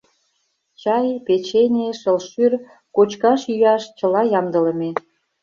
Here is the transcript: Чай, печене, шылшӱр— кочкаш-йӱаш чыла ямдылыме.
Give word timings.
Чай, 0.81 1.07
печене, 1.25 1.87
шылшӱр— 1.99 2.53
кочкаш-йӱаш 2.95 3.83
чыла 3.97 4.21
ямдылыме. 4.39 4.89